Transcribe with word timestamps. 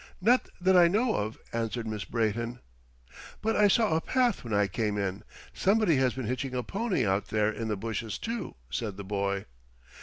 "Not 0.19 0.49
that 0.59 0.75
I 0.75 0.87
know 0.87 1.13
of," 1.13 1.37
answered 1.53 1.85
Miss 1.85 2.05
Brayton. 2.05 2.57
"But 3.39 3.55
I 3.55 3.67
saw 3.67 3.95
a 3.95 4.01
path 4.01 4.43
when 4.43 4.51
I 4.51 4.65
came 4.65 4.97
in. 4.97 5.21
Somebody 5.53 5.97
has 5.97 6.15
been 6.15 6.25
hitching 6.25 6.55
a 6.55 6.63
pony 6.63 7.05
out 7.05 7.27
there 7.27 7.51
in 7.51 7.67
the 7.67 7.77
bushes, 7.77 8.17
too," 8.17 8.55
said 8.71 8.97
the 8.97 9.03
boy. 9.03 9.45